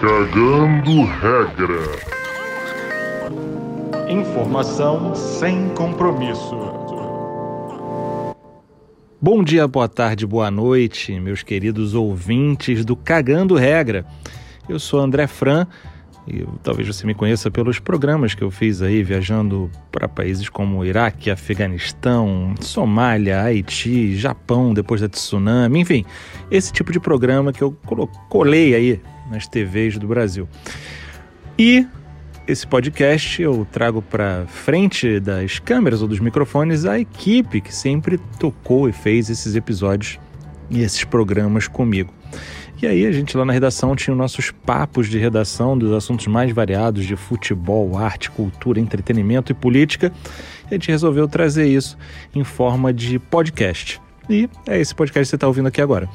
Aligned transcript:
Cagando 0.00 1.04
regra. 1.04 1.80
Informação 4.10 5.14
sem 5.14 5.70
compromisso. 5.70 6.54
Bom 9.18 9.42
dia, 9.42 9.66
boa 9.66 9.88
tarde, 9.88 10.26
boa 10.26 10.50
noite, 10.50 11.18
meus 11.18 11.42
queridos 11.42 11.94
ouvintes 11.94 12.84
do 12.84 12.94
Cagando 12.94 13.54
Regra. 13.54 14.04
Eu 14.68 14.78
sou 14.78 15.00
André 15.00 15.26
Fran 15.26 15.66
e 16.28 16.44
talvez 16.62 16.86
você 16.86 17.06
me 17.06 17.14
conheça 17.14 17.50
pelos 17.50 17.78
programas 17.78 18.34
que 18.34 18.44
eu 18.44 18.50
fiz 18.50 18.82
aí 18.82 19.02
viajando 19.02 19.70
para 19.90 20.06
países 20.06 20.50
como 20.50 20.84
Iraque, 20.84 21.30
Afeganistão, 21.30 22.54
Somália, 22.60 23.42
Haiti, 23.42 24.14
Japão 24.14 24.74
depois 24.74 25.00
da 25.00 25.08
tsunami, 25.08 25.80
enfim, 25.80 26.04
esse 26.50 26.70
tipo 26.70 26.92
de 26.92 27.00
programa 27.00 27.50
que 27.50 27.62
eu 27.62 27.74
colei 28.28 28.74
aí 28.74 29.00
nas 29.30 29.46
TVs 29.46 29.98
do 29.98 30.06
Brasil. 30.06 30.48
E 31.58 31.86
esse 32.46 32.66
podcast 32.66 33.42
eu 33.42 33.66
trago 33.72 34.00
para 34.00 34.46
frente 34.46 35.18
das 35.18 35.58
câmeras 35.58 36.02
ou 36.02 36.08
dos 36.08 36.20
microfones 36.20 36.84
a 36.84 36.98
equipe 36.98 37.60
que 37.60 37.74
sempre 37.74 38.18
tocou 38.38 38.88
e 38.88 38.92
fez 38.92 39.28
esses 39.28 39.56
episódios 39.56 40.18
e 40.70 40.80
esses 40.80 41.02
programas 41.02 41.66
comigo. 41.66 42.12
E 42.80 42.86
aí 42.86 43.06
a 43.06 43.12
gente 43.12 43.36
lá 43.36 43.44
na 43.44 43.54
redação 43.54 43.96
tinha 43.96 44.14
nossos 44.14 44.50
papos 44.50 45.08
de 45.08 45.18
redação 45.18 45.78
dos 45.78 45.92
assuntos 45.92 46.26
mais 46.26 46.52
variados 46.52 47.06
de 47.06 47.16
futebol, 47.16 47.96
arte, 47.96 48.30
cultura, 48.30 48.78
entretenimento 48.78 49.50
e 49.50 49.54
política. 49.54 50.12
E 50.64 50.68
a 50.68 50.74
gente 50.74 50.90
resolveu 50.90 51.26
trazer 51.26 51.66
isso 51.66 51.96
em 52.34 52.44
forma 52.44 52.92
de 52.92 53.18
podcast. 53.18 54.00
E 54.28 54.48
é 54.66 54.78
esse 54.78 54.94
podcast 54.94 55.26
que 55.26 55.30
você 55.30 55.36
está 55.36 55.46
ouvindo 55.46 55.68
aqui 55.68 55.80
agora. 55.80 56.06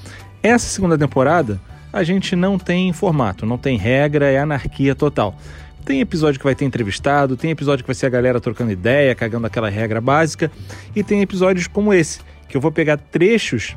Essa 0.44 0.68
segunda 0.68 0.98
temporada 0.98 1.60
a 1.92 2.04
gente 2.04 2.36
não 2.36 2.58
tem 2.58 2.92
formato, 2.94 3.46
não 3.46 3.58
tem 3.58 3.78
regra, 3.78 4.30
é 4.30 4.40
anarquia 4.40 4.96
total. 4.96 5.36
Tem 5.84 6.00
episódio 6.00 6.40
que 6.40 6.46
vai 6.46 6.56
ter 6.56 6.66
entrevistado, 6.66 7.36
tem 7.36 7.52
episódio 7.52 7.84
que 7.84 7.88
vai 7.88 7.96
ser 7.96 8.06
a 8.06 8.10
galera 8.10 8.40
trocando 8.40 8.72
ideia, 8.72 9.16
cagando 9.16 9.48
aquela 9.48 9.70
regra 9.70 10.00
básica, 10.00 10.52
e 10.96 11.04
tem 11.04 11.22
episódios 11.22 11.68
como 11.68 11.94
esse, 11.94 12.20
que 12.48 12.56
eu 12.56 12.62
vou 12.62 12.72
pegar 12.72 12.98
trechos 12.98 13.76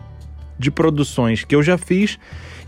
de 0.58 0.70
produções 0.70 1.44
que 1.44 1.54
eu 1.54 1.62
já 1.62 1.78
fiz 1.78 2.18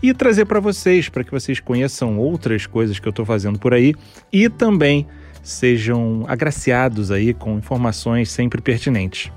e 0.01 0.13
trazer 0.13 0.45
para 0.45 0.59
vocês, 0.59 1.09
para 1.09 1.23
que 1.23 1.31
vocês 1.31 1.59
conheçam 1.59 2.17
outras 2.17 2.65
coisas 2.65 2.99
que 2.99 3.07
eu 3.07 3.11
estou 3.11 3.25
fazendo 3.25 3.57
por 3.57 3.73
aí 3.73 3.93
e 4.31 4.49
também 4.49 5.07
sejam 5.41 6.25
agraciados 6.27 7.09
aí 7.11 7.33
com 7.33 7.57
informações 7.57 8.29
sempre 8.29 8.61
pertinentes. 8.61 9.31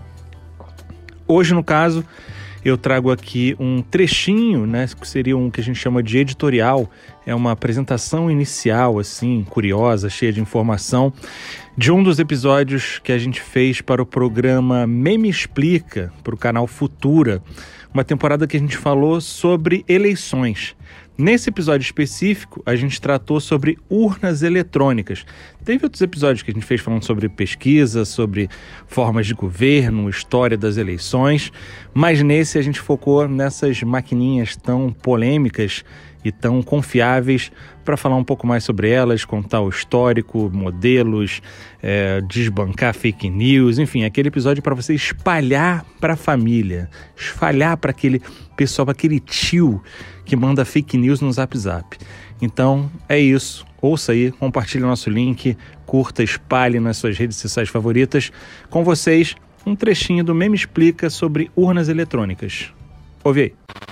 Hoje, 1.26 1.54
no 1.54 1.62
caso, 1.62 2.04
eu 2.64 2.76
trago 2.76 3.10
aqui 3.10 3.56
um 3.58 3.82
trechinho, 3.82 4.66
né, 4.66 4.86
que 4.98 5.08
seria 5.08 5.36
um 5.36 5.50
que 5.50 5.60
a 5.60 5.64
gente 5.64 5.78
chama 5.78 6.02
de 6.02 6.18
editorial, 6.18 6.90
é 7.26 7.34
uma 7.34 7.52
apresentação 7.52 8.30
inicial 8.30 8.98
assim, 8.98 9.44
curiosa, 9.48 10.08
cheia 10.08 10.32
de 10.32 10.40
informação, 10.40 11.12
de 11.76 11.90
um 11.90 12.02
dos 12.02 12.18
episódios 12.18 12.98
que 12.98 13.12
a 13.12 13.18
gente 13.18 13.40
fez 13.40 13.80
para 13.80 14.02
o 14.02 14.06
programa 14.06 14.86
Meme 14.86 15.28
Explica, 15.28 16.12
para 16.22 16.34
o 16.34 16.38
canal 16.38 16.66
Futura, 16.66 17.42
uma 17.92 18.04
temporada 18.04 18.46
que 18.46 18.56
a 18.56 18.60
gente 18.60 18.76
falou 18.76 19.20
sobre 19.20 19.84
eleições. 19.88 20.76
Nesse 21.20 21.50
episódio 21.50 21.84
específico, 21.84 22.62
a 22.64 22.74
gente 22.74 22.98
tratou 22.98 23.40
sobre 23.40 23.76
urnas 23.90 24.42
eletrônicas. 24.42 25.26
Teve 25.62 25.84
outros 25.84 26.00
episódios 26.00 26.42
que 26.42 26.50
a 26.50 26.54
gente 26.54 26.64
fez 26.64 26.80
falando 26.80 27.04
sobre 27.04 27.28
pesquisa, 27.28 28.06
sobre 28.06 28.48
formas 28.86 29.26
de 29.26 29.34
governo, 29.34 30.08
história 30.08 30.56
das 30.56 30.78
eleições, 30.78 31.52
mas 31.92 32.22
nesse 32.22 32.56
a 32.56 32.62
gente 32.62 32.80
focou 32.80 33.28
nessas 33.28 33.82
maquininhas 33.82 34.56
tão 34.56 34.90
polêmicas 34.90 35.84
e 36.24 36.32
tão 36.32 36.62
confiáveis 36.62 37.52
para 37.84 37.96
falar 37.96 38.16
um 38.16 38.24
pouco 38.24 38.46
mais 38.46 38.64
sobre 38.64 38.90
elas, 38.90 39.24
contar 39.24 39.60
o 39.60 39.68
histórico, 39.68 40.50
modelos, 40.52 41.42
é, 41.82 42.20
desbancar 42.22 42.94
fake 42.94 43.28
news, 43.28 43.78
enfim, 43.78 44.04
aquele 44.04 44.28
episódio 44.28 44.62
para 44.62 44.74
você 44.74 44.94
espalhar 44.94 45.84
para 46.00 46.14
a 46.14 46.16
família, 46.16 46.88
espalhar 47.16 47.76
para 47.76 47.90
aquele 47.90 48.22
pessoal, 48.60 48.90
aquele 48.90 49.18
tio 49.18 49.82
que 50.22 50.36
manda 50.36 50.66
fake 50.66 50.98
news 50.98 51.22
no 51.22 51.32
Zap 51.32 51.56
Zap. 51.56 51.96
Então 52.42 52.90
é 53.08 53.18
isso. 53.18 53.64
Ouça 53.80 54.12
aí, 54.12 54.30
compartilhe 54.32 54.84
nosso 54.84 55.08
link, 55.08 55.56
curta, 55.86 56.22
espalhe 56.22 56.78
nas 56.78 56.98
suas 56.98 57.16
redes 57.16 57.38
sociais 57.38 57.70
favoritas. 57.70 58.30
Com 58.68 58.84
vocês, 58.84 59.34
um 59.64 59.74
trechinho 59.74 60.22
do 60.22 60.34
Meme 60.34 60.56
Explica 60.56 61.08
sobre 61.08 61.50
urnas 61.56 61.88
eletrônicas. 61.88 62.70
Ouve 63.24 63.40
aí. 63.40 63.89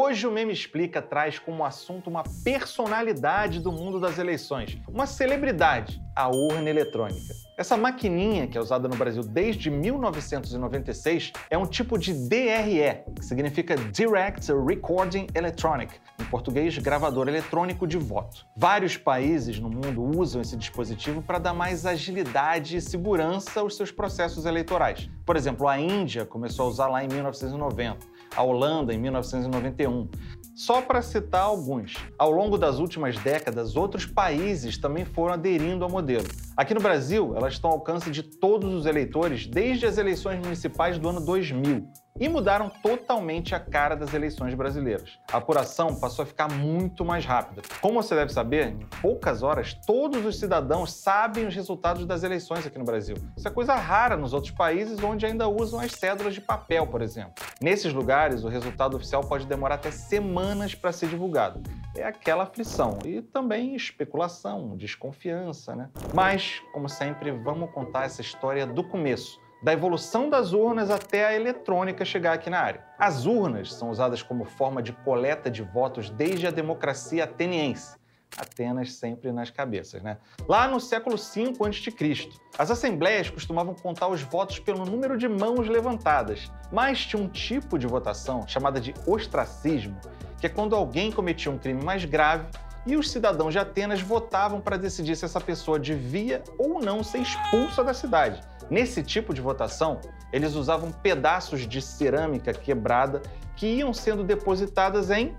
Hoje 0.00 0.28
o 0.28 0.30
Meme 0.30 0.52
Explica 0.52 1.02
traz 1.02 1.40
como 1.40 1.64
assunto 1.64 2.08
uma 2.08 2.22
personalidade 2.44 3.58
do 3.58 3.72
mundo 3.72 3.98
das 3.98 4.16
eleições, 4.16 4.78
uma 4.86 5.08
celebridade, 5.08 6.00
a 6.14 6.28
urna 6.28 6.70
eletrônica. 6.70 7.34
Essa 7.56 7.76
maquininha, 7.76 8.46
que 8.46 8.56
é 8.56 8.60
usada 8.60 8.86
no 8.86 8.94
Brasil 8.94 9.24
desde 9.24 9.68
1996, 9.68 11.32
é 11.50 11.58
um 11.58 11.66
tipo 11.66 11.98
de 11.98 12.14
DRE, 12.14 13.12
que 13.16 13.24
significa 13.24 13.74
Direct 13.74 14.52
Recording 14.52 15.26
Electronic, 15.34 15.92
em 16.20 16.24
português, 16.26 16.78
gravador 16.78 17.26
eletrônico 17.26 17.84
de 17.84 17.98
voto. 17.98 18.46
Vários 18.56 18.96
países 18.96 19.58
no 19.58 19.68
mundo 19.68 20.00
usam 20.16 20.40
esse 20.40 20.56
dispositivo 20.56 21.22
para 21.22 21.40
dar 21.40 21.54
mais 21.54 21.84
agilidade 21.84 22.76
e 22.76 22.80
segurança 22.80 23.58
aos 23.58 23.76
seus 23.76 23.90
processos 23.90 24.46
eleitorais. 24.46 25.10
Por 25.26 25.34
exemplo, 25.34 25.66
a 25.66 25.76
Índia 25.76 26.24
começou 26.24 26.66
a 26.66 26.68
usar 26.68 26.86
lá 26.86 27.02
em 27.02 27.08
1990 27.08 28.17
a 28.34 28.42
Holanda 28.42 28.94
em 28.94 28.98
1991. 28.98 30.08
Só 30.54 30.82
para 30.82 31.02
citar 31.02 31.42
alguns, 31.42 31.94
ao 32.18 32.32
longo 32.32 32.58
das 32.58 32.80
últimas 32.80 33.16
décadas, 33.18 33.76
outros 33.76 34.04
países 34.04 34.76
também 34.76 35.04
foram 35.04 35.34
aderindo 35.34 35.84
ao 35.84 35.90
modelo. 35.90 36.26
Aqui 36.56 36.74
no 36.74 36.80
Brasil, 36.80 37.32
elas 37.36 37.52
estão 37.52 37.70
ao 37.70 37.76
alcance 37.76 38.10
de 38.10 38.24
todos 38.24 38.74
os 38.74 38.84
eleitores 38.84 39.46
desde 39.46 39.86
as 39.86 39.98
eleições 39.98 40.40
municipais 40.40 40.98
do 40.98 41.08
ano 41.08 41.20
2000 41.20 41.86
e 42.20 42.28
mudaram 42.28 42.70
totalmente 42.82 43.54
a 43.54 43.60
cara 43.60 43.94
das 43.94 44.14
eleições 44.14 44.54
brasileiras. 44.54 45.18
A 45.32 45.38
apuração 45.38 45.94
passou 45.94 46.22
a 46.22 46.26
ficar 46.26 46.50
muito 46.50 47.04
mais 47.04 47.24
rápida. 47.24 47.62
Como 47.80 48.02
você 48.02 48.14
deve 48.14 48.32
saber, 48.32 48.68
em 48.68 48.86
poucas 49.00 49.42
horas 49.42 49.74
todos 49.86 50.24
os 50.24 50.38
cidadãos 50.38 50.92
sabem 50.92 51.46
os 51.46 51.54
resultados 51.54 52.04
das 52.06 52.22
eleições 52.22 52.66
aqui 52.66 52.78
no 52.78 52.84
Brasil. 52.84 53.16
Isso 53.36 53.46
é 53.46 53.50
coisa 53.50 53.74
rara 53.74 54.16
nos 54.16 54.32
outros 54.32 54.52
países 54.52 55.02
onde 55.02 55.26
ainda 55.26 55.48
usam 55.48 55.80
as 55.80 55.92
cédulas 55.92 56.34
de 56.34 56.40
papel, 56.40 56.86
por 56.86 57.02
exemplo. 57.02 57.34
Nesses 57.60 57.92
lugares, 57.92 58.44
o 58.44 58.48
resultado 58.48 58.96
oficial 58.96 59.22
pode 59.22 59.46
demorar 59.46 59.76
até 59.76 59.90
semanas 59.90 60.74
para 60.74 60.92
ser 60.92 61.08
divulgado. 61.08 61.62
É 61.96 62.04
aquela 62.04 62.44
aflição 62.44 62.98
e 63.04 63.20
também 63.20 63.74
especulação, 63.74 64.76
desconfiança, 64.76 65.74
né? 65.74 65.90
Mas, 66.14 66.62
como 66.72 66.88
sempre, 66.88 67.32
vamos 67.32 67.70
contar 67.72 68.04
essa 68.04 68.20
história 68.20 68.66
do 68.66 68.84
começo 68.84 69.40
da 69.62 69.72
evolução 69.72 70.30
das 70.30 70.52
urnas 70.52 70.90
até 70.90 71.26
a 71.26 71.34
eletrônica 71.34 72.04
chegar 72.04 72.34
aqui 72.34 72.48
na 72.48 72.60
área. 72.60 72.84
As 72.98 73.26
urnas 73.26 73.72
são 73.72 73.90
usadas 73.90 74.22
como 74.22 74.44
forma 74.44 74.82
de 74.82 74.92
coleta 74.92 75.50
de 75.50 75.62
votos 75.62 76.10
desde 76.10 76.46
a 76.46 76.50
democracia 76.50 77.24
ateniense. 77.24 77.96
Atenas 78.36 78.92
sempre 78.92 79.32
nas 79.32 79.50
cabeças, 79.50 80.02
né? 80.02 80.18
Lá 80.46 80.68
no 80.68 80.78
século 80.78 81.16
V 81.16 81.54
a.C., 81.60 82.28
as 82.58 82.70
assembleias 82.70 83.30
costumavam 83.30 83.74
contar 83.74 84.08
os 84.08 84.22
votos 84.22 84.58
pelo 84.58 84.84
número 84.84 85.16
de 85.16 85.26
mãos 85.26 85.66
levantadas, 85.66 86.52
mas 86.70 87.04
tinha 87.04 87.22
um 87.22 87.28
tipo 87.28 87.78
de 87.78 87.86
votação 87.86 88.46
chamada 88.46 88.80
de 88.80 88.92
ostracismo, 89.06 89.98
que 90.38 90.46
é 90.46 90.50
quando 90.50 90.76
alguém 90.76 91.10
cometia 91.10 91.50
um 91.50 91.58
crime 91.58 91.82
mais 91.82 92.04
grave 92.04 92.46
e 92.86 92.96
os 92.96 93.10
cidadãos 93.10 93.52
de 93.52 93.58
Atenas 93.58 94.00
votavam 94.00 94.60
para 94.60 94.76
decidir 94.76 95.16
se 95.16 95.24
essa 95.24 95.40
pessoa 95.40 95.78
devia 95.78 96.42
ou 96.58 96.80
não 96.80 97.02
ser 97.02 97.18
expulsa 97.18 97.82
da 97.82 97.92
cidade. 97.92 98.40
Nesse 98.70 99.02
tipo 99.02 99.32
de 99.32 99.40
votação, 99.40 100.00
eles 100.32 100.54
usavam 100.54 100.92
pedaços 100.92 101.66
de 101.66 101.80
cerâmica 101.80 102.52
quebrada 102.52 103.22
que 103.56 103.66
iam 103.66 103.92
sendo 103.94 104.22
depositadas 104.22 105.10
em 105.10 105.34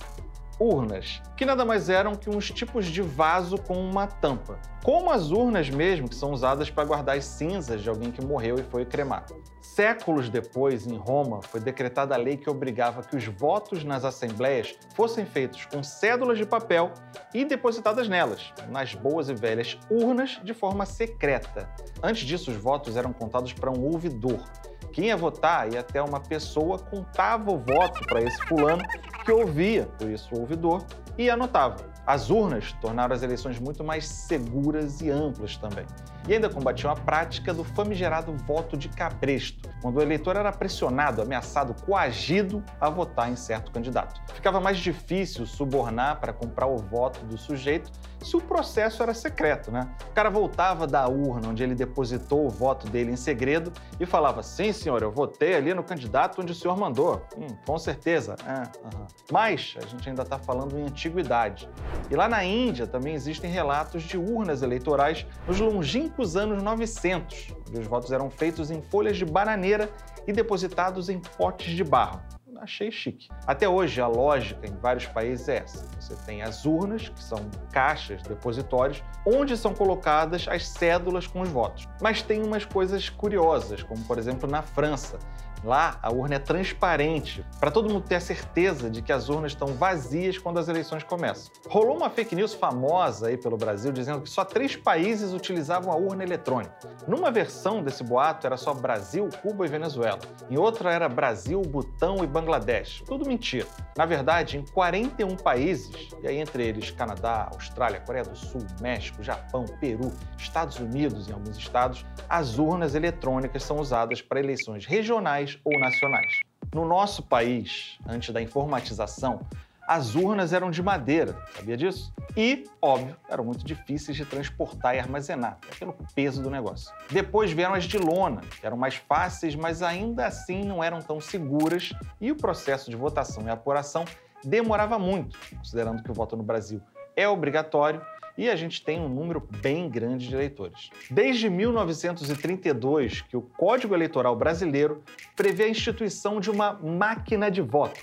urnas, 0.59 1.21
que 1.37 1.45
nada 1.45 1.63
mais 1.63 1.89
eram 1.89 2.15
que 2.15 2.29
uns 2.29 2.51
tipos 2.51 2.85
de 2.85 3.01
vaso 3.01 3.57
com 3.57 3.77
uma 3.77 4.05
tampa, 4.05 4.59
como 4.83 5.11
as 5.11 5.31
urnas 5.31 5.69
mesmo 5.69 6.09
que 6.09 6.15
são 6.15 6.31
usadas 6.31 6.69
para 6.69 6.83
guardar 6.83 7.17
as 7.17 7.25
cinzas 7.25 7.81
de 7.81 7.89
alguém 7.89 8.11
que 8.11 8.25
morreu 8.25 8.57
e 8.59 8.63
foi 8.63 8.85
cremado. 8.85 9.35
Séculos 9.61 10.29
depois, 10.29 10.85
em 10.85 10.97
Roma, 10.97 11.41
foi 11.41 11.59
decretada 11.59 12.13
a 12.13 12.17
lei 12.17 12.35
que 12.35 12.49
obrigava 12.49 13.01
que 13.01 13.15
os 13.15 13.25
votos 13.25 13.83
nas 13.83 14.03
assembleias 14.03 14.75
fossem 14.93 15.25
feitos 15.25 15.65
com 15.65 15.81
cédulas 15.81 16.37
de 16.37 16.45
papel 16.45 16.91
e 17.33 17.45
depositadas 17.45 18.09
nelas, 18.09 18.53
nas 18.69 18.93
boas 18.93 19.29
e 19.29 19.33
velhas 19.33 19.77
urnas, 19.89 20.39
de 20.43 20.53
forma 20.53 20.85
secreta. 20.85 21.69
Antes 22.03 22.27
disso, 22.27 22.51
os 22.51 22.57
votos 22.57 22.97
eram 22.97 23.13
contados 23.13 23.53
para 23.53 23.71
um 23.71 23.85
ouvidor, 23.85 24.43
quem 24.91 25.05
ia 25.07 25.17
votar 25.17 25.71
ia 25.71 25.81
até 25.81 26.01
uma 26.01 26.19
pessoa, 26.19 26.79
contava 26.79 27.51
o 27.51 27.59
voto 27.59 28.05
para 28.07 28.21
esse 28.21 28.41
fulano 28.45 28.83
que 29.29 29.33
ouvia, 29.33 29.87
por 29.99 30.09
isso 30.09 30.33
o 30.33 30.39
ouvidor, 30.39 30.83
e 31.15 31.29
anotava. 31.29 31.85
As 32.07 32.31
urnas 32.31 32.71
tornaram 32.81 33.13
as 33.13 33.21
eleições 33.21 33.59
muito 33.59 33.83
mais 33.83 34.07
seguras 34.07 35.01
e 35.01 35.11
amplas 35.11 35.55
também. 35.55 35.85
E 36.27 36.33
ainda 36.33 36.49
combatiam 36.49 36.91
a 36.91 36.95
prática 36.95 37.53
do 37.53 37.63
famigerado 37.63 38.33
voto 38.45 38.77
de 38.77 38.89
cabresto, 38.89 39.69
quando 39.81 39.97
o 39.97 40.01
eleitor 40.01 40.35
era 40.35 40.51
pressionado, 40.51 41.21
ameaçado, 41.21 41.73
coagido 41.85 42.63
a 42.79 42.89
votar 42.89 43.31
em 43.31 43.35
certo 43.35 43.71
candidato. 43.71 44.21
Ficava 44.33 44.59
mais 44.59 44.77
difícil 44.77 45.45
subornar 45.45 46.19
para 46.19 46.33
comprar 46.33 46.67
o 46.67 46.77
voto 46.77 47.25
do 47.25 47.37
sujeito 47.37 47.91
se 48.21 48.35
o 48.35 48.41
processo 48.41 49.01
era 49.01 49.13
secreto, 49.13 49.71
né? 49.71 49.89
O 50.09 50.13
cara 50.13 50.29
voltava 50.29 50.85
da 50.85 51.07
urna 51.07 51.47
onde 51.47 51.63
ele 51.63 51.73
depositou 51.73 52.45
o 52.45 52.49
voto 52.49 52.87
dele 52.89 53.11
em 53.11 53.15
segredo 53.15 53.71
e 53.97 54.05
falava: 54.05 54.43
Sim, 54.43 54.73
senhor, 54.73 55.01
eu 55.01 55.11
votei 55.11 55.55
ali 55.55 55.73
no 55.73 55.83
candidato 55.83 56.41
onde 56.41 56.51
o 56.51 56.55
senhor 56.55 56.77
mandou. 56.77 57.25
Hum, 57.37 57.47
com 57.65 57.79
certeza. 57.79 58.35
É, 58.45 58.63
uhum. 58.83 59.07
Mas 59.31 59.75
a 59.81 59.87
gente 59.87 60.09
ainda 60.09 60.23
está 60.23 60.37
falando 60.37 60.77
em 60.77 60.83
antiguidade. 60.83 61.69
E 62.11 62.15
lá 62.15 62.27
na 62.27 62.43
Índia 62.43 62.85
também 62.85 63.13
existem 63.13 63.49
relatos 63.49 64.03
de 64.03 64.17
urnas 64.17 64.61
eleitorais 64.61 65.25
nos 65.47 65.59
longínquos 65.59 66.08
anos 66.35 66.61
900, 66.61 67.53
onde 67.67 67.79
os 67.79 67.87
votos 67.87 68.11
eram 68.11 68.29
feitos 68.29 68.71
em 68.71 68.81
folhas 68.81 69.17
de 69.17 69.25
bananeira 69.25 69.89
e 70.27 70.33
depositados 70.33 71.09
em 71.09 71.19
potes 71.19 71.73
de 71.73 71.83
barro 71.83 72.21
achei 72.61 72.91
chique. 72.91 73.29
Até 73.47 73.67
hoje, 73.67 74.01
a 74.01 74.07
lógica 74.07 74.67
em 74.67 74.75
vários 74.75 75.05
países 75.05 75.47
é 75.47 75.57
essa. 75.57 75.87
Você 75.99 76.15
tem 76.25 76.41
as 76.41 76.65
urnas, 76.65 77.09
que 77.09 77.21
são 77.21 77.49
caixas, 77.71 78.21
depositórios, 78.23 79.03
onde 79.25 79.57
são 79.57 79.73
colocadas 79.73 80.47
as 80.47 80.67
cédulas 80.67 81.25
com 81.25 81.41
os 81.41 81.49
votos. 81.49 81.87
Mas 82.01 82.21
tem 82.21 82.43
umas 82.43 82.65
coisas 82.65 83.09
curiosas, 83.09 83.83
como 83.83 84.03
por 84.05 84.17
exemplo 84.17 84.49
na 84.49 84.61
França, 84.61 85.17
Lá, 85.63 85.99
a 86.01 86.11
urna 86.11 86.35
é 86.35 86.39
transparente, 86.39 87.45
para 87.59 87.69
todo 87.69 87.89
mundo 87.89 88.05
ter 88.05 88.15
a 88.15 88.21
certeza 88.21 88.89
de 88.89 89.01
que 89.01 89.11
as 89.11 89.27
urnas 89.27 89.51
estão 89.51 89.67
vazias 89.69 90.37
quando 90.37 90.57
as 90.57 90.69
eleições 90.69 91.03
começam. 91.03 91.51
Rolou 91.67 91.97
uma 91.97 92.09
fake 92.09 92.33
news 92.35 92.53
famosa 92.53 93.27
aí 93.27 93.37
pelo 93.37 93.57
Brasil 93.57 93.91
dizendo 93.91 94.21
que 94.21 94.29
só 94.29 94.45
três 94.45 94.75
países 94.75 95.33
utilizavam 95.33 95.91
a 95.91 95.97
urna 95.97 96.23
eletrônica. 96.23 96.73
Numa 97.07 97.29
versão 97.29 97.83
desse 97.83 98.03
boato 98.03 98.47
era 98.47 98.55
só 98.55 98.73
Brasil, 98.73 99.27
Cuba 99.41 99.65
e 99.65 99.69
Venezuela. 99.69 100.19
Em 100.49 100.57
outra 100.57 100.93
era 100.93 101.09
Brasil, 101.09 101.61
Butão 101.61 102.23
e 102.23 102.27
Bangladesh. 102.27 103.03
Tudo 103.05 103.27
mentira. 103.27 103.67
Na 103.97 104.05
verdade, 104.05 104.57
em 104.57 104.65
41 104.65 105.35
países, 105.35 106.09
e 106.23 106.27
aí 106.27 106.37
entre 106.37 106.65
eles 106.65 106.89
Canadá, 106.91 107.49
Austrália, 107.53 107.99
Coreia 107.99 108.23
do 108.23 108.35
Sul, 108.35 108.65
México, 108.79 109.21
Japão, 109.21 109.65
Peru, 109.81 110.11
Estados 110.37 110.77
Unidos 110.79 111.27
e 111.27 111.33
alguns 111.33 111.57
estados, 111.57 112.05
as 112.29 112.57
urnas 112.57 112.95
eletrônicas 112.95 113.63
são 113.63 113.77
usadas 113.77 114.21
para 114.21 114.39
eleições 114.39 114.85
regionais 114.85 115.48
ou 115.63 115.79
nacionais. 115.79 116.39
No 116.73 116.85
nosso 116.85 117.23
país, 117.23 117.97
antes 118.05 118.33
da 118.33 118.41
informatização, 118.41 119.45
as 119.87 120.13
urnas 120.13 120.53
eram 120.53 120.69
de 120.69 120.83
madeira, 120.83 121.35
sabia 121.55 121.75
disso? 121.75 122.13
E, 122.37 122.65
óbvio, 122.79 123.15
eram 123.27 123.43
muito 123.43 123.65
difíceis 123.65 124.15
de 124.15 124.23
transportar 124.23 124.95
e 124.95 124.99
armazenar, 124.99 125.57
pelo 125.79 125.95
peso 126.13 126.43
do 126.43 126.49
negócio. 126.51 126.93
Depois 127.09 127.51
vieram 127.51 127.73
as 127.73 127.85
de 127.85 127.97
lona, 127.97 128.41
que 128.59 128.67
eram 128.67 128.77
mais 128.77 128.95
fáceis, 128.95 129.55
mas 129.55 129.81
ainda 129.81 130.27
assim 130.27 130.63
não 130.63 130.83
eram 130.83 131.01
tão 131.01 131.19
seguras, 131.19 131.91
e 132.21 132.31
o 132.31 132.35
processo 132.35 132.91
de 132.91 132.95
votação 132.95 133.47
e 133.47 133.49
apuração 133.49 134.05
demorava 134.43 134.99
muito, 134.99 135.35
considerando 135.57 136.03
que 136.03 136.11
o 136.11 136.13
voto 136.13 136.37
no 136.37 136.43
Brasil 136.43 136.79
é 137.15 137.27
obrigatório 137.27 137.99
e 138.39 138.49
a 138.49 138.55
gente 138.55 138.81
tem 138.81 139.01
um 139.01 139.09
número 139.09 139.45
bem 139.61 139.89
grande 139.89 140.29
de 140.29 140.33
eleitores. 140.33 140.89
Desde 141.11 141.49
1932, 141.49 143.19
que 143.23 143.35
o 143.35 143.41
Código 143.41 143.93
Eleitoral 143.93 144.33
Brasileiro 144.33 145.03
prevê 145.35 145.65
a 145.65 145.69
instituição 145.69 146.39
de 146.39 146.49
uma 146.49 146.71
máquina 146.71 147.51
de 147.51 147.61
voto. 147.61 147.99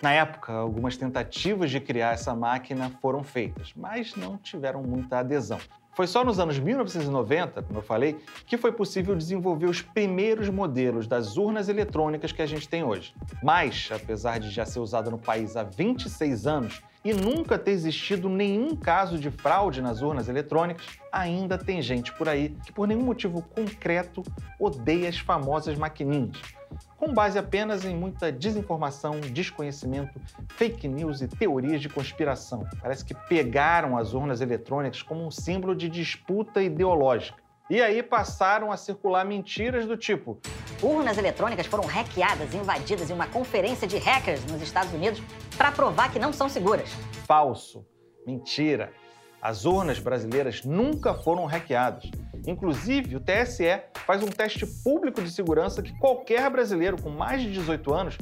Na 0.00 0.12
época, 0.12 0.52
algumas 0.52 0.96
tentativas 0.96 1.72
de 1.72 1.80
criar 1.80 2.12
essa 2.12 2.36
máquina 2.36 2.88
foram 3.02 3.24
feitas, 3.24 3.72
mas 3.74 4.14
não 4.14 4.38
tiveram 4.38 4.80
muita 4.80 5.18
adesão. 5.18 5.58
Foi 5.92 6.06
só 6.06 6.24
nos 6.24 6.38
anos 6.38 6.60
1990, 6.60 7.64
como 7.64 7.80
eu 7.80 7.82
falei, 7.82 8.16
que 8.46 8.56
foi 8.56 8.70
possível 8.70 9.16
desenvolver 9.16 9.66
os 9.66 9.82
primeiros 9.82 10.48
modelos 10.48 11.08
das 11.08 11.36
urnas 11.36 11.68
eletrônicas 11.68 12.30
que 12.30 12.42
a 12.42 12.46
gente 12.46 12.68
tem 12.68 12.84
hoje. 12.84 13.12
Mas, 13.42 13.88
apesar 13.92 14.38
de 14.38 14.50
já 14.50 14.64
ser 14.64 14.78
usada 14.78 15.10
no 15.10 15.18
país 15.18 15.56
há 15.56 15.64
26 15.64 16.46
anos, 16.46 16.80
e 17.04 17.12
nunca 17.12 17.58
ter 17.58 17.70
existido 17.70 18.28
nenhum 18.28 18.76
caso 18.76 19.18
de 19.18 19.30
fraude 19.30 19.80
nas 19.80 20.02
urnas 20.02 20.28
eletrônicas, 20.28 20.86
ainda 21.10 21.56
tem 21.56 21.80
gente 21.80 22.12
por 22.12 22.28
aí 22.28 22.56
que, 22.64 22.72
por 22.72 22.86
nenhum 22.86 23.02
motivo 23.02 23.42
concreto, 23.42 24.22
odeia 24.58 25.08
as 25.08 25.18
famosas 25.18 25.76
maquininhas, 25.78 26.36
com 26.96 27.12
base 27.12 27.38
apenas 27.38 27.84
em 27.84 27.96
muita 27.96 28.30
desinformação, 28.30 29.18
desconhecimento, 29.20 30.20
fake 30.48 30.86
news 30.86 31.22
e 31.22 31.28
teorias 31.28 31.80
de 31.80 31.88
conspiração. 31.88 32.66
Parece 32.80 33.04
que 33.04 33.14
pegaram 33.14 33.96
as 33.96 34.12
urnas 34.12 34.40
eletrônicas 34.40 35.02
como 35.02 35.24
um 35.24 35.30
símbolo 35.30 35.74
de 35.74 35.88
disputa 35.88 36.62
ideológica. 36.62 37.40
E 37.70 37.80
aí 37.80 38.02
passaram 38.02 38.72
a 38.72 38.76
circular 38.76 39.24
mentiras 39.24 39.86
do 39.86 39.96
tipo: 39.96 40.40
urnas 40.82 41.16
eletrônicas 41.16 41.66
foram 41.66 41.84
hackeadas 41.84 42.52
e 42.52 42.56
invadidas 42.56 43.08
em 43.08 43.12
uma 43.12 43.28
conferência 43.28 43.86
de 43.86 43.96
hackers 43.96 44.44
nos 44.46 44.60
Estados 44.60 44.92
Unidos 44.92 45.22
para 45.56 45.70
provar 45.70 46.12
que 46.12 46.18
não 46.18 46.32
são 46.32 46.48
seguras. 46.48 46.90
Falso. 47.28 47.86
Mentira. 48.26 48.92
As 49.40 49.64
urnas 49.64 50.00
brasileiras 50.00 50.64
nunca 50.64 51.14
foram 51.14 51.46
hackeadas. 51.46 52.10
Inclusive, 52.46 53.16
o 53.16 53.20
TSE 53.20 53.80
faz 54.04 54.22
um 54.22 54.26
teste 54.26 54.66
público 54.66 55.22
de 55.22 55.30
segurança 55.30 55.80
que 55.80 55.96
qualquer 55.98 56.50
brasileiro 56.50 57.00
com 57.00 57.08
mais 57.08 57.40
de 57.40 57.52
18 57.52 57.94
anos 57.94 58.18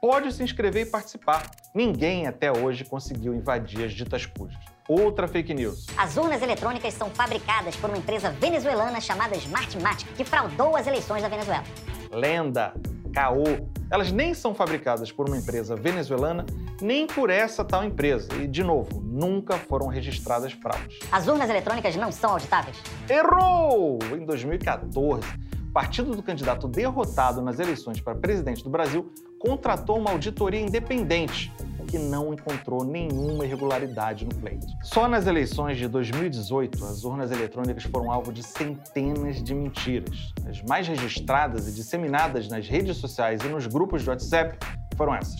pode 0.00 0.32
se 0.32 0.42
inscrever 0.42 0.86
e 0.86 0.90
participar. 0.90 1.50
Ninguém 1.74 2.26
até 2.26 2.50
hoje 2.52 2.84
conseguiu 2.84 3.34
invadir 3.34 3.84
as 3.84 3.92
ditas 3.92 4.24
cujas. 4.24 4.58
Outra 4.92 5.26
fake 5.26 5.54
news. 5.54 5.86
As 5.96 6.18
urnas 6.18 6.42
eletrônicas 6.42 6.92
são 6.92 7.08
fabricadas 7.08 7.74
por 7.76 7.88
uma 7.88 7.96
empresa 7.96 8.28
venezuelana 8.28 9.00
chamada 9.00 9.34
Smartmatic, 9.34 10.06
que 10.14 10.22
fraudou 10.22 10.76
as 10.76 10.86
eleições 10.86 11.22
da 11.22 11.28
Venezuela. 11.30 11.64
Lenda 12.12 12.74
caô. 13.10 13.42
Elas 13.90 14.12
nem 14.12 14.34
são 14.34 14.54
fabricadas 14.54 15.10
por 15.10 15.28
uma 15.28 15.38
empresa 15.38 15.74
venezuelana, 15.74 16.44
nem 16.78 17.06
por 17.06 17.30
essa 17.30 17.64
tal 17.64 17.82
empresa. 17.82 18.28
E, 18.34 18.46
de 18.46 18.62
novo, 18.62 19.00
nunca 19.00 19.56
foram 19.56 19.86
registradas 19.86 20.52
fraudes. 20.52 20.98
As 21.10 21.26
urnas 21.26 21.48
eletrônicas 21.48 21.96
não 21.96 22.12
são 22.12 22.32
auditáveis? 22.32 22.76
Errou! 23.08 23.98
Em 24.12 24.26
2014, 24.26 25.26
o 25.70 25.72
partido 25.72 26.14
do 26.14 26.22
candidato 26.22 26.68
derrotado 26.68 27.40
nas 27.40 27.58
eleições 27.58 27.98
para 27.98 28.14
presidente 28.14 28.62
do 28.62 28.68
Brasil 28.68 29.10
contratou 29.38 29.98
uma 29.98 30.10
auditoria 30.10 30.60
independente 30.60 31.50
que 31.92 31.98
não 31.98 32.32
encontrou 32.32 32.82
nenhuma 32.84 33.44
irregularidade 33.44 34.24
no 34.24 34.34
pleito. 34.34 34.66
Só 34.82 35.06
nas 35.06 35.26
eleições 35.26 35.76
de 35.76 35.86
2018, 35.86 36.82
as 36.86 37.04
urnas 37.04 37.30
eletrônicas 37.30 37.84
foram 37.84 38.10
alvo 38.10 38.32
de 38.32 38.42
centenas 38.42 39.42
de 39.42 39.54
mentiras. 39.54 40.32
As 40.48 40.62
mais 40.62 40.88
registradas 40.88 41.68
e 41.68 41.72
disseminadas 41.72 42.48
nas 42.48 42.66
redes 42.66 42.96
sociais 42.96 43.42
e 43.42 43.48
nos 43.48 43.66
grupos 43.66 44.02
de 44.02 44.08
WhatsApp 44.08 44.56
foram 44.96 45.14
essas. 45.14 45.38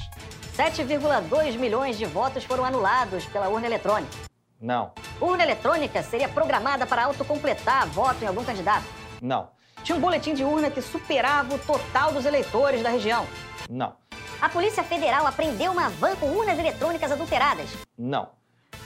7,2 0.55 1.57
milhões 1.57 1.97
de 1.97 2.05
votos 2.05 2.45
foram 2.45 2.67
anulados 2.67 3.25
pela 3.25 3.49
urna 3.49 3.67
eletrônica. 3.67 4.13
Não. 4.61 4.93
Urna 5.23 5.45
eletrônica 5.45 6.03
seria 6.03 6.29
programada 6.29 6.85
para 6.85 7.05
autocompletar 7.05 7.89
voto 7.89 8.23
em 8.23 8.27
algum 8.27 8.45
candidato. 8.45 8.85
Não. 9.23 9.49
Tinha 9.83 9.97
um 9.97 10.01
boletim 10.03 10.35
de 10.35 10.45
urna 10.45 10.71
que 10.71 10.83
superava 10.83 11.55
o 11.55 11.59
total 11.59 12.13
dos 12.13 12.27
eleitores 12.27 12.83
da 12.83 12.91
região. 12.91 13.27
Não. 13.71 14.02
A 14.43 14.49
Polícia 14.49 14.83
Federal 14.83 15.25
apreendeu 15.25 15.71
uma 15.71 15.89
van 15.89 16.17
com 16.17 16.27
urnas 16.27 16.59
eletrônicas 16.59 17.13
adulteradas. 17.13 17.71
Não. 17.97 18.31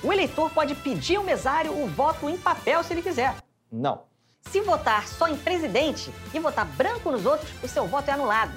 O 0.03 0.13
eleitor 0.13 0.51
pode 0.51 0.75
pedir 0.75 1.17
ao 1.17 1.25
mesário 1.25 1.73
o 1.73 1.87
voto 1.87 2.29
em 2.29 2.37
papel 2.37 2.85
se 2.85 2.93
ele 2.93 3.01
quiser. 3.01 3.35
Não. 3.73 4.03
Se 4.43 4.61
votar 4.61 5.09
só 5.09 5.27
em 5.27 5.35
presidente 5.35 6.13
e 6.35 6.39
votar 6.39 6.67
branco 6.67 7.11
nos 7.11 7.25
outros, 7.25 7.51
o 7.63 7.69
seu 7.69 7.87
voto 7.87 8.11
é 8.11 8.13
anulado. 8.13 8.53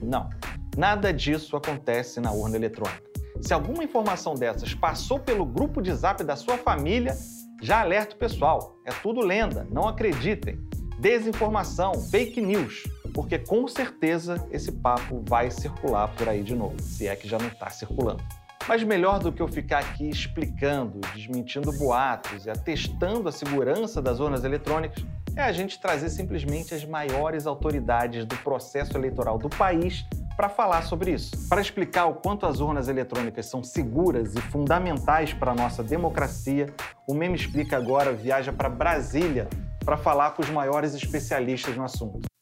Não. 0.00 0.30
Nada 0.76 1.12
disso 1.12 1.56
acontece 1.56 2.20
na 2.20 2.30
urna 2.30 2.54
eletrônica. 2.54 3.02
Se 3.40 3.52
alguma 3.52 3.82
informação 3.82 4.34
dessas 4.34 4.72
passou 4.74 5.18
pelo 5.18 5.44
grupo 5.44 5.82
de 5.82 5.92
zap 5.92 6.22
da 6.22 6.36
sua 6.36 6.56
família, 6.56 7.16
já 7.60 7.80
alerta 7.80 8.14
o 8.14 8.18
pessoal. 8.18 8.76
É 8.86 8.92
tudo 8.92 9.20
lenda, 9.20 9.66
não 9.72 9.88
acreditem. 9.88 10.60
Desinformação, 11.00 11.94
fake 11.94 12.40
news 12.40 12.84
porque 13.14 13.38
com 13.38 13.66
certeza 13.68 14.46
esse 14.50 14.72
papo 14.72 15.22
vai 15.26 15.50
circular 15.50 16.08
por 16.08 16.28
aí 16.28 16.42
de 16.42 16.54
novo, 16.54 16.82
se 16.82 17.06
é 17.06 17.14
que 17.14 17.28
já 17.28 17.38
não 17.38 17.46
está 17.46 17.70
circulando. 17.70 18.22
Mas 18.66 18.82
melhor 18.82 19.20
do 19.20 19.30
que 19.30 19.40
eu 19.40 19.46
ficar 19.46 19.78
aqui 19.78 20.08
explicando, 20.08 20.98
desmentindo 21.14 21.70
boatos 21.72 22.46
e 22.46 22.50
atestando 22.50 23.28
a 23.28 23.32
segurança 23.32 24.02
das 24.02 24.20
urnas 24.20 24.42
eletrônicas, 24.42 25.04
é 25.36 25.42
a 25.42 25.52
gente 25.52 25.78
trazer 25.78 26.08
simplesmente 26.08 26.74
as 26.74 26.84
maiores 26.84 27.46
autoridades 27.46 28.24
do 28.24 28.36
processo 28.36 28.96
eleitoral 28.96 29.38
do 29.38 29.48
país 29.48 30.04
para 30.36 30.48
falar 30.48 30.82
sobre 30.82 31.12
isso. 31.12 31.48
Para 31.48 31.60
explicar 31.60 32.06
o 32.06 32.14
quanto 32.14 32.46
as 32.46 32.58
urnas 32.58 32.88
eletrônicas 32.88 33.46
são 33.46 33.62
seguras 33.62 34.34
e 34.34 34.40
fundamentais 34.40 35.32
para 35.32 35.52
a 35.52 35.54
nossa 35.54 35.82
democracia, 35.82 36.66
o 37.06 37.14
Meme 37.14 37.36
Explica 37.36 37.76
agora 37.76 38.12
viaja 38.12 38.52
para 38.52 38.68
Brasília 38.68 39.46
para 39.84 39.96
falar 39.96 40.30
com 40.30 40.42
os 40.42 40.50
maiores 40.50 40.94
especialistas 40.94 41.76
no 41.76 41.84
assunto. 41.84 42.33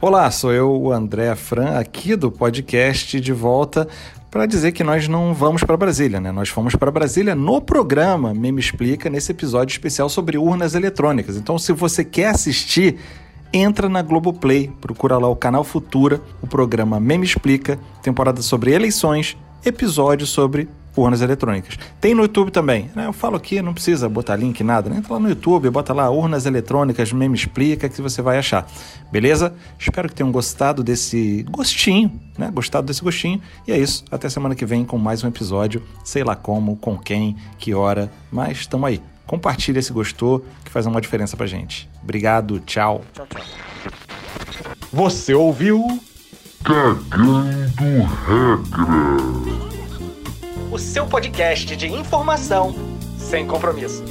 Olá, 0.00 0.30
sou 0.30 0.50
eu, 0.52 0.70
o 0.70 0.90
André 0.90 1.34
Fran, 1.36 1.78
aqui 1.78 2.16
do 2.16 2.32
podcast 2.32 3.20
de 3.20 3.32
volta 3.32 3.86
para 4.30 4.46
dizer 4.46 4.72
que 4.72 4.82
nós 4.82 5.06
não 5.06 5.34
vamos 5.34 5.62
para 5.62 5.76
Brasília, 5.76 6.18
né? 6.20 6.32
Nós 6.32 6.48
fomos 6.48 6.74
para 6.74 6.90
Brasília 6.90 7.34
no 7.34 7.60
programa 7.60 8.32
Meme 8.32 8.60
Explica, 8.60 9.10
nesse 9.10 9.32
episódio 9.32 9.72
especial 9.72 10.08
sobre 10.08 10.38
urnas 10.38 10.74
eletrônicas. 10.74 11.36
Então, 11.36 11.58
se 11.58 11.72
você 11.72 12.02
quer 12.04 12.28
assistir, 12.28 12.98
entra 13.52 13.88
na 13.88 14.00
Globoplay, 14.00 14.72
procura 14.80 15.18
lá 15.18 15.28
o 15.28 15.36
canal 15.36 15.64
Futura, 15.64 16.20
o 16.40 16.46
programa 16.46 16.98
Meme 16.98 17.26
Explica, 17.26 17.78
temporada 18.02 18.40
sobre 18.40 18.72
eleições, 18.72 19.36
episódio 19.64 20.26
sobre 20.26 20.68
urnas 20.96 21.20
eletrônicas. 21.20 21.78
Tem 22.00 22.14
no 22.14 22.22
YouTube 22.22 22.50
também. 22.50 22.90
Né? 22.94 23.06
Eu 23.06 23.12
falo 23.12 23.36
aqui, 23.36 23.60
não 23.62 23.72
precisa 23.72 24.08
botar 24.08 24.36
link, 24.36 24.62
nada. 24.62 24.90
Né? 24.90 24.98
Entra 24.98 25.14
lá 25.14 25.20
no 25.20 25.28
YouTube, 25.28 25.70
bota 25.70 25.92
lá 25.92 26.10
urnas 26.10 26.46
eletrônicas, 26.46 27.12
meme 27.12 27.34
explica, 27.34 27.88
que 27.88 28.00
você 28.00 28.22
vai 28.22 28.38
achar. 28.38 28.66
Beleza? 29.10 29.54
Espero 29.78 30.08
que 30.08 30.14
tenham 30.14 30.30
gostado 30.30 30.82
desse 30.82 31.44
gostinho, 31.50 32.12
né? 32.38 32.50
Gostado 32.52 32.86
desse 32.86 33.02
gostinho. 33.02 33.40
E 33.66 33.72
é 33.72 33.78
isso. 33.78 34.04
Até 34.10 34.28
semana 34.28 34.54
que 34.54 34.64
vem 34.64 34.84
com 34.84 34.98
mais 34.98 35.24
um 35.24 35.28
episódio. 35.28 35.82
Sei 36.04 36.22
lá 36.24 36.36
como, 36.36 36.76
com 36.76 36.98
quem, 36.98 37.36
que 37.58 37.74
hora, 37.74 38.10
mas 38.30 38.58
estamos 38.58 38.88
aí. 38.88 39.00
Compartilha 39.26 39.80
se 39.80 39.92
gostou, 39.92 40.44
que 40.64 40.70
faz 40.70 40.86
uma 40.86 41.00
diferença 41.00 41.36
pra 41.36 41.46
gente. 41.46 41.88
Obrigado, 42.02 42.58
tchau. 42.60 43.04
Tchau, 43.12 43.26
tchau. 43.28 43.42
Você 44.92 45.34
ouviu? 45.34 46.00
Cagando 46.64 48.02
regra 48.26 49.59
o 50.70 50.78
seu 50.78 51.04
podcast 51.06 51.74
de 51.76 51.88
informação 51.88 52.74
sem 53.18 53.46
compromisso. 53.46 54.09